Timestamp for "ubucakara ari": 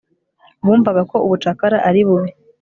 1.25-2.01